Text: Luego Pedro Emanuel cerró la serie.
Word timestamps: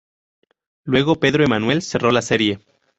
Luego 0.83 1.19
Pedro 1.19 1.43
Emanuel 1.43 1.83
cerró 1.83 2.09
la 2.09 2.23
serie. 2.23 2.59